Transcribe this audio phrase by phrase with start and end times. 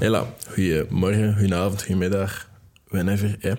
[0.00, 2.50] Hela, goedemorgen, goedenavond, goedemiddag,
[2.88, 3.36] whenever.
[3.40, 3.56] Ja.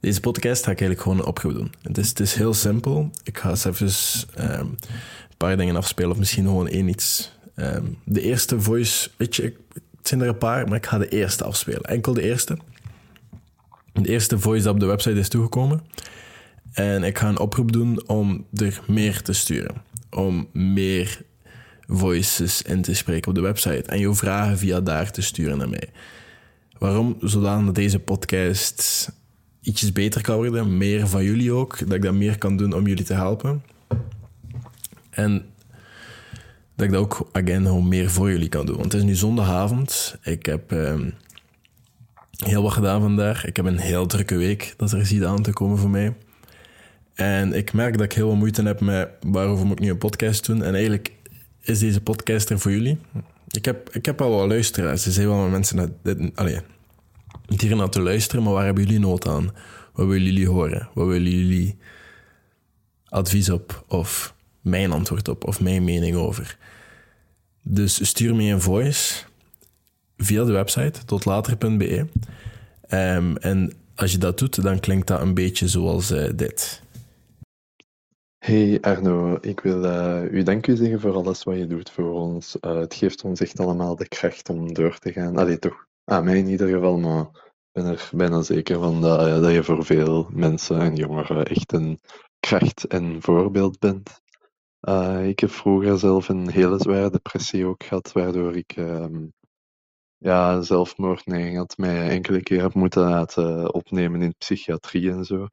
[0.00, 1.72] Deze podcast ga ik eigenlijk gewoon oproep doen.
[1.82, 3.10] Het is, het is heel simpel.
[3.24, 3.90] Ik ga eens even
[4.38, 7.32] um, een paar dingen afspelen, of misschien gewoon één iets.
[7.56, 11.08] Um, de eerste voice, weet je, het zijn er een paar, maar ik ga de
[11.08, 11.82] eerste afspelen.
[11.82, 12.58] Enkel de eerste.
[13.92, 15.82] De eerste voice dat op de website is toegekomen.
[16.72, 19.82] En ik ga een oproep doen om er meer te sturen.
[20.10, 21.22] Om meer
[21.86, 23.82] voices in te spreken op de website.
[23.82, 25.88] En jouw vragen via daar te sturen naar mij.
[26.78, 27.16] Waarom?
[27.20, 29.08] Zodat deze podcast
[29.60, 30.76] ietsjes beter kan worden.
[30.76, 31.78] Meer van jullie ook.
[31.78, 33.62] Dat ik dat meer kan doen om jullie te helpen.
[35.10, 35.44] En
[36.76, 38.76] dat ik dat ook, again, gewoon meer voor jullie kan doen.
[38.76, 40.16] Want het is nu zondagavond.
[40.22, 41.14] Ik heb um,
[42.36, 43.46] heel wat gedaan vandaag.
[43.46, 46.14] Ik heb een heel drukke week dat er ziet aan te komen voor mij.
[47.14, 49.98] En ik merk dat ik heel veel moeite heb met waarover moet ik nu een
[49.98, 50.62] podcast doen.
[50.62, 51.12] En eigenlijk
[51.68, 52.98] is deze podcast er voor jullie.
[53.50, 55.06] Ik heb, ik heb al wat luisteraars.
[55.06, 56.60] Er zijn wel mensen dit, allee,
[57.46, 59.50] hier naar te luisteren, maar waar hebben jullie nood aan?
[59.92, 60.88] Wat willen jullie horen?
[60.94, 61.76] Wat willen jullie
[63.04, 63.84] advies op?
[63.88, 65.46] Of mijn antwoord op?
[65.46, 66.58] Of mijn mening over?
[67.62, 69.24] Dus stuur me een voice
[70.16, 71.98] via de website totlater.be.
[71.98, 72.08] Um,
[72.88, 76.82] ehm, en als je dat doet, dan klinkt dat een beetje zoals uh, dit.
[78.46, 82.12] Hey Arno, ik wil uh, u dank u zeggen voor alles wat je doet voor
[82.12, 82.56] ons.
[82.60, 85.36] Uh, het geeft ons echt allemaal de kracht om door te gaan.
[85.36, 89.26] Allee, toch, aan mij in ieder geval, maar ik ben er bijna zeker van dat,
[89.26, 92.00] uh, dat je voor veel mensen en jongeren echt een
[92.40, 94.20] kracht en voorbeeld bent.
[95.28, 99.32] ik heb vroeger zelf een hele zware depressie ook gehad, waardoor ik um,
[100.16, 105.48] ja, zelfmoordneiging had, mij enkele keer heb moeten laten opnemen in psychiatrie en zo.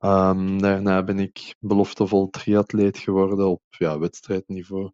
[0.00, 4.92] Um, daarna ben ik beloftevol triatleet geworden op ja, wedstrijdniveau.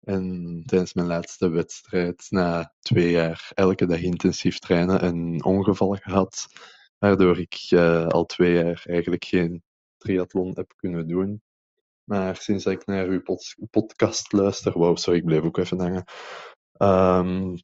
[0.00, 6.46] En tijdens mijn laatste wedstrijd, na twee jaar elke dag intensief trainen, een ongeval gehad.
[6.98, 9.62] Waardoor ik uh, al twee jaar eigenlijk geen
[9.96, 11.42] triathlon heb kunnen doen.
[12.04, 16.04] Maar sinds ik naar uw pod podcast luister, wow, sorry, ik bleef ook even hangen.
[16.78, 17.56] Um,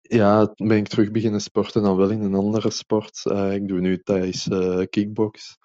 [0.00, 3.20] ja, ben ik terug beginnen sporten, dan wel in een andere sport.
[3.24, 5.58] Uh, ik doe nu Thais uh, kickbox.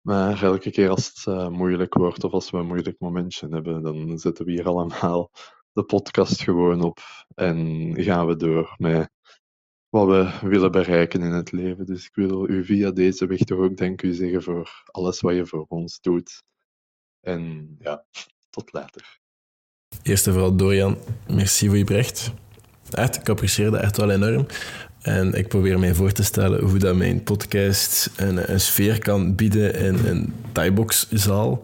[0.00, 3.82] Maar elke keer als het uh, moeilijk wordt of als we een moeilijk momentje hebben,
[3.82, 5.30] dan zetten we hier allemaal
[5.72, 6.98] de podcast gewoon op
[7.34, 9.10] en gaan we door met
[9.88, 11.86] wat we willen bereiken in het leven.
[11.86, 15.34] Dus ik wil u via deze weg toch ook dank u zeggen voor alles wat
[15.34, 16.42] je voor ons doet.
[17.20, 18.04] En ja,
[18.50, 19.18] tot later.
[20.02, 20.96] Eerst en vooral Dorian,
[21.28, 22.32] merci voor je bericht.
[22.90, 24.46] Echt, ik apprecieer dat echt wel enorm.
[25.00, 29.34] En ik probeer mij voor te stellen hoe dat mijn podcast een, een sfeer kan
[29.34, 31.60] bieden in een Thai-boxzaal.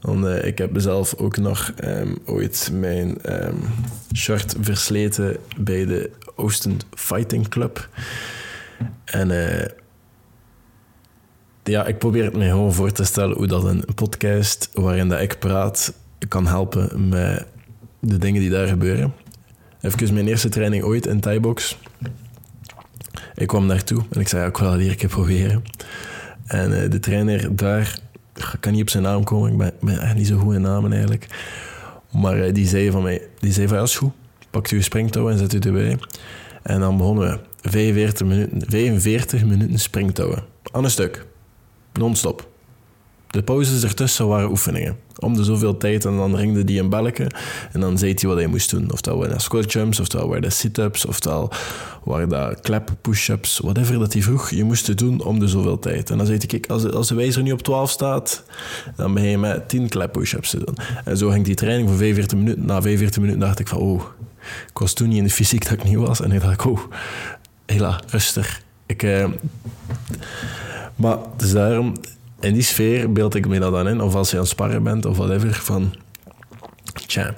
[0.00, 3.58] Want uh, ik heb mezelf ook nog um, ooit mijn um,
[4.14, 7.88] shirt versleten bij de Oosten Fighting Club.
[9.04, 9.64] En uh,
[11.64, 15.20] ja, ik probeer het mij gewoon voor te stellen hoe dat een podcast waarin dat
[15.20, 15.92] ik praat
[16.28, 17.46] kan helpen met
[18.00, 19.12] de dingen die daar gebeuren.
[19.80, 21.78] Even mijn eerste training ooit in Thai-box.
[23.40, 25.64] Ik kwam naartoe en ik zei, ja, ik wil dat hier een proberen.
[26.46, 27.98] En uh, de trainer daar,
[28.34, 30.60] ik kan niet op zijn naam komen, ik ben, ben echt niet zo goed in
[30.60, 31.26] namen eigenlijk.
[32.12, 34.12] Maar uh, die zei van mij, die zei van, ja, is goed,
[34.50, 35.98] pakt u een springtouw en zet u erbij.
[36.62, 37.30] En dan begonnen
[37.62, 40.42] we 45 minuten, 45 minuten springtouwen.
[40.72, 41.26] Aan een stuk.
[41.92, 42.49] Non-stop.
[43.30, 44.96] De pauzes ertussen waren oefeningen.
[45.18, 47.30] Om de zoveel tijd en dan ringde die een belletje
[47.72, 48.92] en dan zei hij wat hij moest doen.
[48.92, 51.50] Oftewel waren dat squat jumps, oftewel waren dat sit-ups, oftewel
[52.04, 55.78] waren dat clap push-ups, whatever dat hij vroeg, je moest het doen om de zoveel
[55.78, 56.10] tijd.
[56.10, 58.44] En dan zei kijk, als, als de wijzer nu op 12 staat,
[58.96, 60.76] dan ben je met 10 clap push-ups te doen.
[61.04, 62.66] En zo ging die training voor 45 minuten.
[62.66, 64.02] Na 45 minuten dacht ik van, oh,
[64.70, 66.20] ik was toen niet in de fysiek dat ik niet was.
[66.20, 66.80] En ik dacht, oh,
[67.66, 68.62] hela, rustig.
[68.86, 69.28] Ik, eh,
[70.96, 71.94] maar dus daarom
[72.40, 74.00] in die sfeer beeld ik me dat dan in.
[74.00, 75.54] Of als je aan het sparren bent of whatever.
[75.54, 75.94] Van,
[77.06, 77.34] tja,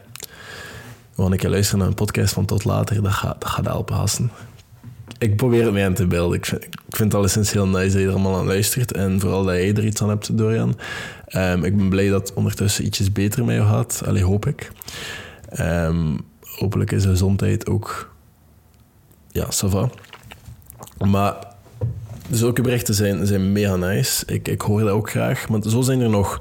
[1.15, 3.03] want ik luister naar een podcast van tot later.
[3.03, 4.31] Dat gaat, dat gaat helpen, hassen.
[5.19, 6.39] Ik probeer het mij aan te beelden.
[6.39, 8.93] Ik vind, ik vind het alleszins heel nice dat je er allemaal aan luistert.
[8.93, 10.79] En vooral dat jij er iets aan hebt, Dorian.
[11.37, 14.03] Um, ik ben blij dat het ondertussen ietsjes beter met jou gaat.
[14.07, 14.73] Allee, hoop ik.
[15.61, 18.11] Um, hopelijk is de gezondheid ook...
[19.29, 19.91] Ja, ça va.
[21.07, 21.52] Maar
[22.33, 24.27] Zulke berichten zijn, zijn mega nice.
[24.27, 25.49] Ik, ik hoor dat ook graag.
[25.49, 26.39] Maar zo zijn er nog.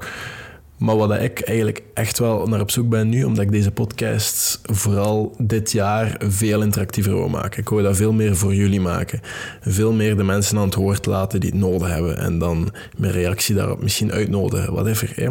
[0.78, 4.60] Maar wat ik eigenlijk echt wel naar op zoek ben nu, omdat ik deze podcast
[4.62, 7.60] vooral dit jaar veel interactiever wil maken.
[7.60, 9.20] Ik wil dat veel meer voor jullie maken.
[9.60, 12.18] Veel meer de mensen aan het woord laten die het nodig hebben.
[12.18, 15.12] En dan mijn reactie daarop misschien uitnodigen, whatever.
[15.14, 15.28] Hè.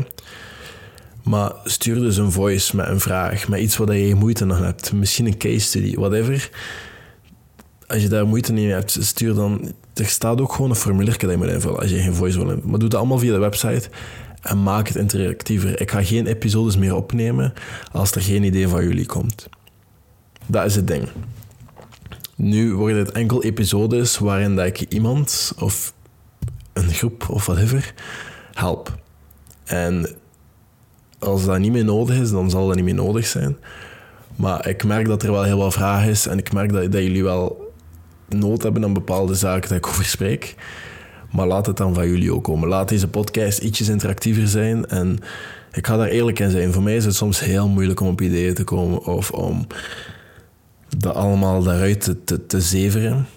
[1.24, 4.94] Maar stuur dus een voice met een vraag, met iets waar je moeite aan hebt.
[4.94, 6.50] Misschien een case study, whatever.
[7.88, 9.74] als je daar moeite mee hebt, stuur dan...
[9.94, 12.48] Er staat ook gewoon een formulier dat je moet invullen als je geen voice wil
[12.48, 12.70] hebben.
[12.70, 13.90] Maar doe dat allemaal via de website
[14.42, 15.82] en maak het interactiever.
[15.82, 17.54] Ik ga geen episodes meer opnemen
[17.92, 19.50] als er geen idee van jullie komt.
[20.46, 21.08] Dat is het ding.
[22.36, 25.94] Nu worden het enkel episodes waarin dat ik iemand of
[26.74, 27.94] een groep of whatever
[28.54, 29.00] help.
[29.64, 30.16] En
[31.20, 33.58] als dat niet meer nodig is, dan zal dat niet meer nodig zijn.
[34.36, 37.02] Maar ik merk dat er wel heel wat vragen is en ik merk dat, dat
[37.02, 37.61] jullie wel
[38.34, 40.56] nood hebben aan bepaalde zaken dat ik over spreek.
[41.32, 42.70] Maar laat het dan van jullie ook komen.
[42.70, 44.86] Laat deze podcast ietsjes interactiever zijn.
[44.86, 45.20] En
[45.72, 46.74] ik ga daar eerlijk in zijn.
[46.74, 49.68] Voor mij is het soms heel moeilijk om op ideeën te komen of om
[50.98, 53.28] dat allemaal daaruit te, te, te zeveren.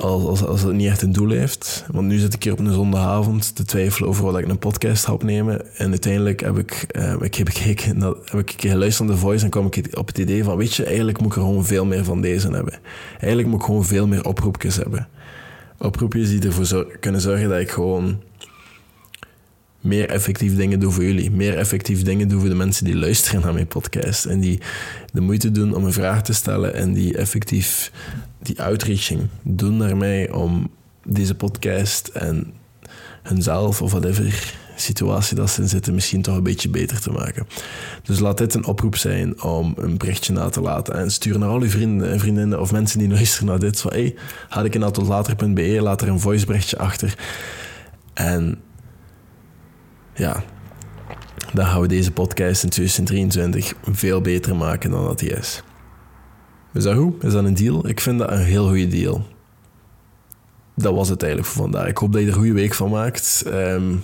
[0.00, 1.84] Als, als, als het niet echt een doel heeft.
[1.90, 5.04] Want nu zit ik hier op een zondagavond te twijfelen over wat ik een podcast
[5.04, 5.76] ga opnemen.
[5.76, 9.50] En uiteindelijk heb ik, eh, ik heb gekeken, heb ik geluisterd naar de voice en
[9.50, 12.04] kwam ik op het idee van, weet je, eigenlijk moet ik er gewoon veel meer
[12.04, 12.74] van deze hebben.
[13.18, 15.08] Eigenlijk moet ik gewoon veel meer oproepjes hebben.
[15.78, 18.20] Oproepjes die ervoor kunnen zorgen dat ik gewoon
[19.86, 21.30] meer effectief dingen doe voor jullie.
[21.30, 24.24] Meer effectief dingen doe voor de mensen die luisteren naar mijn podcast.
[24.24, 24.60] En die
[25.12, 27.92] de moeite doen om een vraag te stellen en die effectief
[28.42, 30.70] die outreaching doen naar mij om
[31.04, 32.52] deze podcast en
[33.22, 37.46] hunzelf of whatever situatie dat ze in zitten misschien toch een beetje beter te maken.
[38.02, 41.48] Dus laat dit een oproep zijn om een berichtje na te laten en stuur naar
[41.48, 44.14] al uw vrienden en vriendinnen of mensen die luisteren naar dit van hey,
[44.48, 47.14] ga ik in tot later.be, laat er een voiceberichtje achter
[48.14, 48.58] en
[50.16, 50.44] ja,
[51.52, 55.62] dan gaan we deze podcast in 2023 veel beter maken dan dat hij is.
[56.72, 57.24] Is dat goed?
[57.24, 57.88] Is dat een deal?
[57.88, 59.26] Ik vind dat een heel goede deal.
[60.74, 61.88] Dat was het eigenlijk voor vandaag.
[61.88, 63.42] Ik hoop dat je er een goede week van maakt.
[63.46, 64.02] Um,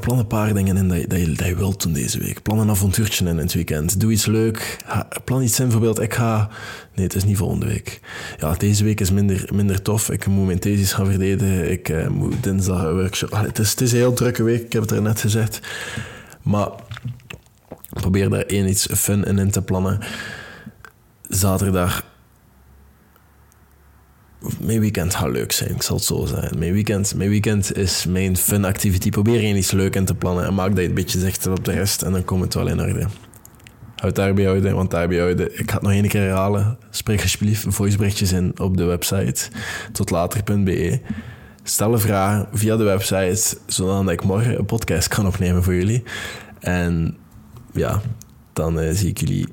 [0.00, 2.42] plan, een paar dingen in dat je, dat, je, dat je wilt doen deze week.
[2.42, 4.00] Plan een avontuurtje in, het weekend.
[4.00, 4.76] Doe iets leuk.
[5.24, 6.00] plan iets in, bijvoorbeeld.
[6.00, 6.48] Ik ga...
[6.94, 8.00] Nee, het is niet volgende week.
[8.38, 10.10] Ja, deze week is minder, minder tof.
[10.10, 11.70] Ik moet mijn thesis gaan verdedigen.
[11.70, 13.30] Ik uh, moet dinsdag een workshop...
[13.30, 14.64] het, is, het is een heel drukke week.
[14.64, 15.60] Ik heb het er net gezegd.
[16.42, 16.68] Maar
[17.88, 19.98] probeer daar één iets fun in, in te plannen.
[21.28, 22.04] Zaterdag
[24.60, 26.58] mijn weekend gaat leuk zijn, ik zal het zo zeggen.
[26.58, 29.10] Mijn weekend, mijn weekend is mijn fun activity.
[29.10, 31.64] Probeer je iets leuk in te plannen en maak dat je een beetje zegt op
[31.64, 33.06] de rest en dan komt het wel in orde.
[33.96, 35.58] Houd daarbij houden, want daarbij houden.
[35.58, 36.78] Ik ga het nog één keer herhalen.
[36.90, 39.48] Spreek alsjeblieft voiceberichtjes in op de website
[39.92, 41.00] totlater.be.
[41.62, 46.02] Stel een vraag via de website, zodat ik morgen een podcast kan opnemen voor jullie.
[46.60, 47.16] En
[47.72, 48.00] ja,
[48.52, 49.48] dan uh, zie ik jullie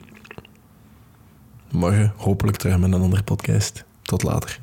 [1.72, 3.84] morgen hopelijk terug met een andere podcast.
[4.02, 4.60] Tot later.